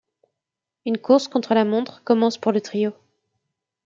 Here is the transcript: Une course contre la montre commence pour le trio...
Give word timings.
Une 0.87 0.97
course 0.97 1.27
contre 1.27 1.53
la 1.53 1.63
montre 1.63 2.03
commence 2.03 2.39
pour 2.39 2.51
le 2.51 2.59
trio... 2.59 2.91